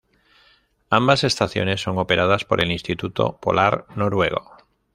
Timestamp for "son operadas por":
1.81-2.59